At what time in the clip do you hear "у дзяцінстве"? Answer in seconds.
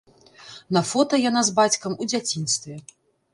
2.01-2.81